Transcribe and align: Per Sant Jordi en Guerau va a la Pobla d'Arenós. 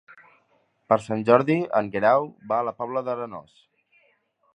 Per 0.93 0.97
Sant 1.07 1.19
Jordi 1.27 1.57
en 1.79 1.91
Guerau 1.97 2.25
va 2.53 2.57
a 2.63 2.67
la 2.69 2.73
Pobla 2.81 3.05
d'Arenós. 3.11 3.61